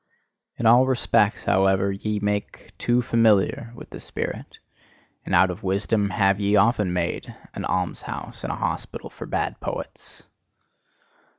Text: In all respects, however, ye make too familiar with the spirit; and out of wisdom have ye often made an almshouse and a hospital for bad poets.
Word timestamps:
In 0.57 0.65
all 0.65 0.87
respects, 0.87 1.43
however, 1.43 1.91
ye 1.91 2.17
make 2.19 2.71
too 2.79 3.03
familiar 3.03 3.71
with 3.75 3.91
the 3.91 3.99
spirit; 3.99 4.57
and 5.27 5.35
out 5.35 5.51
of 5.51 5.61
wisdom 5.61 6.09
have 6.09 6.39
ye 6.39 6.55
often 6.55 6.91
made 6.91 7.35
an 7.53 7.65
almshouse 7.65 8.43
and 8.43 8.51
a 8.51 8.55
hospital 8.55 9.11
for 9.11 9.27
bad 9.27 9.59
poets. 9.59 10.25